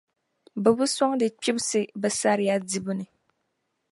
Bɛ 0.61 0.69
bi 0.77 0.85
sɔŋdi 0.95 1.27
kpibisi 1.39 1.81
bɛ 2.01 2.07
saria 2.19 2.55
dibu 2.69 2.93
ni. 2.97 3.05